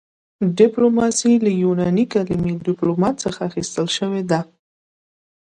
[0.57, 4.39] ډیپلوماسي له یوناني کلمې ډیپلوما څخه اخیستل شوې ده